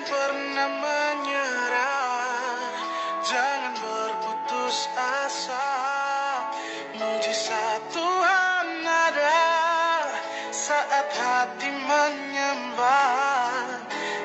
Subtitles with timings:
[0.00, 2.72] Jangan pernah menyerah,
[3.20, 5.68] jangan berputus asa.
[6.96, 9.44] Mujizat Tuhan ada
[10.56, 13.76] saat hati menyembah.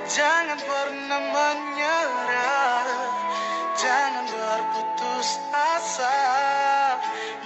[0.07, 2.87] Jangan pernah menyerah,
[3.75, 6.19] jangan berputus asa.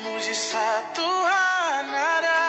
[0.05, 2.46] Mujizat Tuhan ada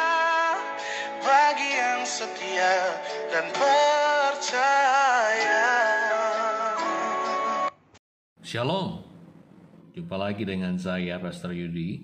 [1.24, 3.00] bagi yang setia
[3.32, 5.19] dan percaya.
[8.50, 8.98] Shalom.
[9.94, 12.02] Jumpa lagi dengan saya Pastor Yudi.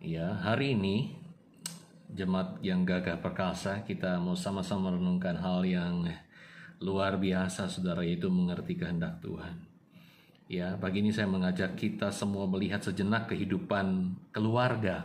[0.00, 1.12] Ya, hari ini
[2.08, 6.08] jemaat yang gagah perkasa kita mau sama-sama merenungkan hal yang
[6.80, 9.60] luar biasa Saudara yaitu mengerti kehendak Tuhan.
[10.48, 15.04] Ya, pagi ini saya mengajak kita semua melihat sejenak kehidupan keluarga.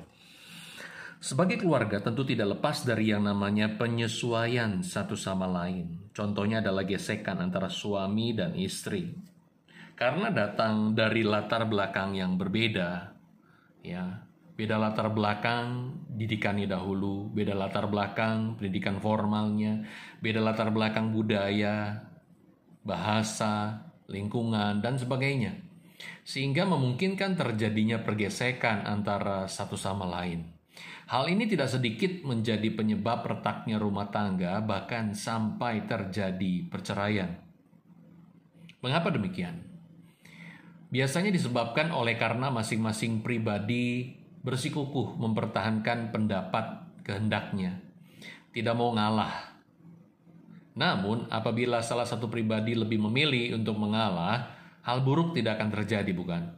[1.20, 6.08] Sebagai keluarga tentu tidak lepas dari yang namanya penyesuaian satu sama lain.
[6.16, 9.36] Contohnya adalah gesekan antara suami dan istri
[9.98, 13.18] karena datang dari latar belakang yang berbeda
[13.82, 14.22] ya
[14.54, 19.82] beda latar belakang didikannya dahulu beda latar belakang pendidikan formalnya
[20.22, 22.06] beda latar belakang budaya
[22.86, 25.58] bahasa lingkungan dan sebagainya
[26.22, 30.58] sehingga memungkinkan terjadinya pergesekan antara satu sama lain
[31.08, 37.32] Hal ini tidak sedikit menjadi penyebab retaknya rumah tangga, bahkan sampai terjadi perceraian.
[38.84, 39.67] Mengapa demikian?
[40.88, 47.84] Biasanya disebabkan oleh karena masing-masing pribadi bersikukuh mempertahankan pendapat kehendaknya,
[48.56, 49.60] tidak mau ngalah.
[50.78, 56.54] Namun, apabila salah satu pribadi lebih memilih untuk mengalah, hal buruk tidak akan terjadi, bukan?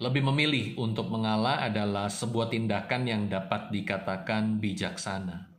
[0.00, 5.51] Lebih memilih untuk mengalah adalah sebuah tindakan yang dapat dikatakan bijaksana.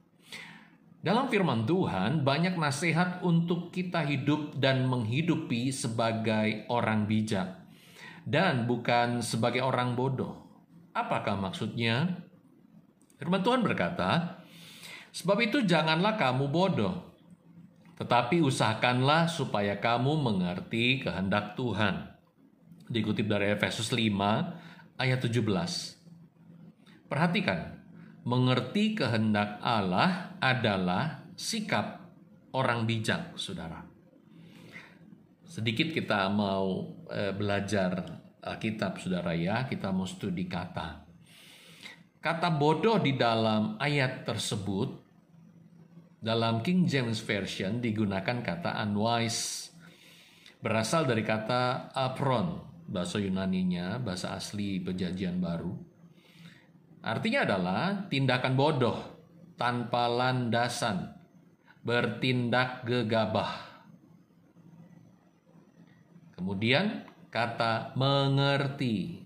[1.03, 7.59] Dalam firman Tuhan, banyak nasihat untuk kita hidup dan menghidupi sebagai orang bijak,
[8.23, 10.47] dan bukan sebagai orang bodoh.
[10.95, 12.23] Apakah maksudnya?
[13.19, 14.39] Firman Tuhan berkata,
[15.11, 16.95] "Sebab itu, janganlah kamu bodoh,
[17.99, 22.15] tetapi usahakanlah supaya kamu mengerti kehendak Tuhan."
[22.87, 24.55] Dikutip dari Efesus 5
[24.95, 25.99] ayat 17.
[27.11, 27.82] Perhatikan,
[28.23, 31.99] mengerti kehendak Allah adalah sikap
[32.55, 33.83] orang bijak, saudara.
[35.43, 38.23] Sedikit kita mau eh, belajar
[38.57, 39.67] kitab, saudara ya.
[39.67, 41.03] Kita mau studi kata.
[42.23, 45.03] Kata bodoh di dalam ayat tersebut
[46.23, 49.69] dalam King James Version digunakan kata unwise.
[50.63, 55.92] Berasal dari kata apron, bahasa Yunaninya, bahasa asli perjanjian baru
[57.03, 58.95] Artinya adalah tindakan bodoh
[59.59, 61.11] tanpa landasan,
[61.83, 63.59] bertindak gegabah.
[66.39, 69.19] Kemudian kata mengerti,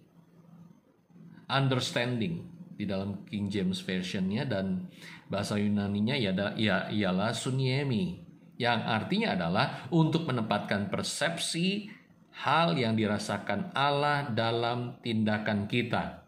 [1.46, 4.90] understanding di dalam King James Versionnya dan
[5.30, 8.26] bahasa Yunaninya ya, ya ialah suniemi
[8.58, 11.94] yang artinya adalah untuk menempatkan persepsi
[12.42, 16.27] hal yang dirasakan Allah dalam tindakan kita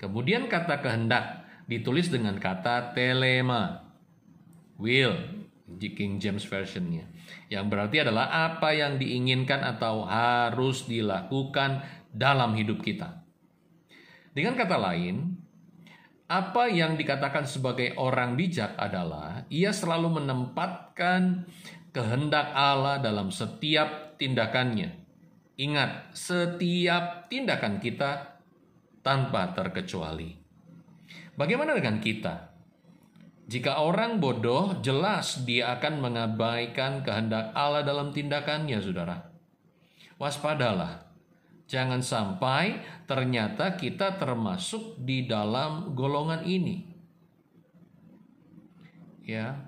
[0.00, 3.84] Kemudian kata kehendak ditulis dengan kata telema.
[4.80, 5.12] Will,
[5.76, 7.04] King James Versionnya.
[7.52, 13.20] Yang berarti adalah apa yang diinginkan atau harus dilakukan dalam hidup kita.
[14.32, 15.36] Dengan kata lain,
[16.30, 21.44] apa yang dikatakan sebagai orang bijak adalah ia selalu menempatkan
[21.92, 24.96] kehendak Allah dalam setiap tindakannya.
[25.60, 28.39] Ingat, setiap tindakan kita
[29.00, 30.36] tanpa terkecuali.
[31.36, 32.52] Bagaimana dengan kita?
[33.50, 39.26] Jika orang bodoh, jelas dia akan mengabaikan kehendak Allah dalam tindakannya, saudara.
[40.22, 41.10] Waspadalah,
[41.66, 42.78] jangan sampai
[43.10, 46.86] ternyata kita termasuk di dalam golongan ini.
[49.26, 49.58] Ya,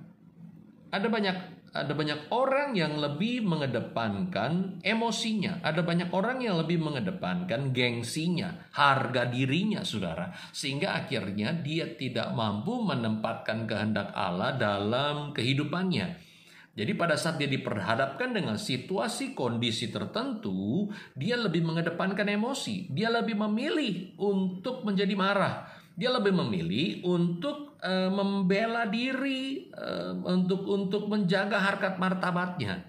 [0.95, 5.65] ada banyak ada banyak orang yang lebih mengedepankan emosinya.
[5.65, 10.37] Ada banyak orang yang lebih mengedepankan gengsinya, harga dirinya, saudara.
[10.53, 16.21] Sehingga akhirnya dia tidak mampu menempatkan kehendak Allah dalam kehidupannya.
[16.73, 22.93] Jadi pada saat dia diperhadapkan dengan situasi kondisi tertentu, dia lebih mengedepankan emosi.
[22.93, 25.82] Dia lebih memilih untuk menjadi marah.
[26.03, 32.83] Dia lebih memilih untuk uh, membela diri uh, untuk untuk menjaga harkat martabatnya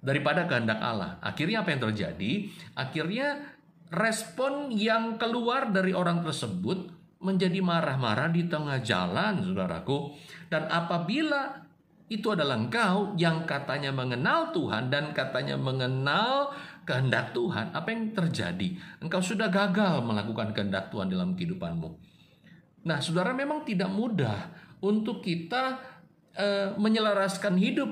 [0.00, 1.20] daripada kehendak Allah.
[1.20, 2.48] Akhirnya apa yang terjadi?
[2.80, 3.44] Akhirnya
[3.92, 6.88] respon yang keluar dari orang tersebut
[7.20, 10.16] menjadi marah-marah di tengah jalan, saudaraku.
[10.48, 11.60] Dan apabila
[12.12, 16.52] itu adalah engkau yang katanya mengenal Tuhan dan katanya mengenal
[16.84, 17.72] kehendak Tuhan.
[17.72, 18.76] Apa yang terjadi?
[19.00, 22.13] Engkau sudah gagal melakukan kehendak Tuhan dalam kehidupanmu.
[22.84, 24.52] Nah, saudara memang tidak mudah
[24.84, 25.80] untuk kita
[26.36, 27.88] uh, menyelaraskan hidup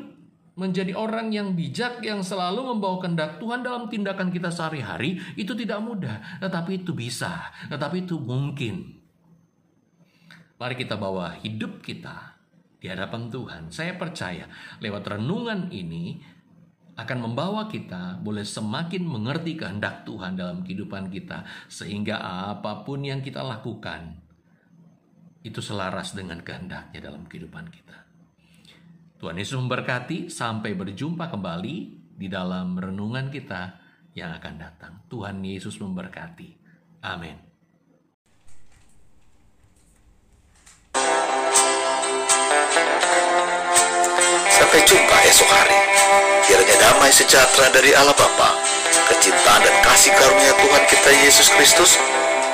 [0.52, 5.80] menjadi orang yang bijak yang selalu membawa kehendak Tuhan dalam tindakan kita sehari-hari itu tidak
[5.80, 9.00] mudah, tetapi itu bisa, tetapi itu mungkin.
[10.60, 12.36] Mari kita bawa hidup kita
[12.76, 13.62] di hadapan Tuhan.
[13.72, 14.44] Saya percaya
[14.84, 16.20] lewat renungan ini
[17.00, 22.20] akan membawa kita boleh semakin mengerti kehendak Tuhan dalam kehidupan kita sehingga
[22.52, 24.20] apa pun yang kita lakukan
[25.42, 27.98] itu selaras dengan kehendaknya dalam kehidupan kita.
[29.18, 31.76] Tuhan Yesus memberkati sampai berjumpa kembali
[32.18, 33.78] di dalam renungan kita
[34.18, 34.92] yang akan datang.
[35.06, 36.58] Tuhan Yesus memberkati.
[37.06, 37.38] Amin.
[44.50, 45.78] Sampai jumpa esok hari.
[46.46, 48.58] Kiranya damai sejahtera dari Allah Bapa,
[49.06, 51.94] kecintaan dan kasih karunia Tuhan kita Yesus Kristus,